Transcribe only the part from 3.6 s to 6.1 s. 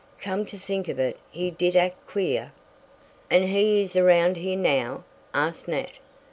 is around here now?" asked Nat.